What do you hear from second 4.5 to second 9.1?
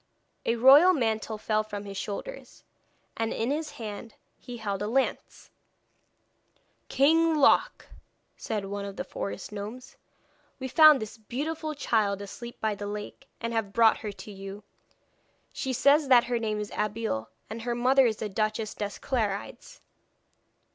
held a lance. 'King Loc,' said one of the